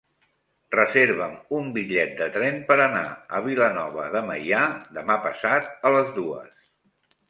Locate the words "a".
3.41-3.45, 5.93-5.97